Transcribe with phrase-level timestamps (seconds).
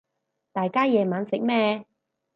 [0.51, 1.85] 大家夜晚食咩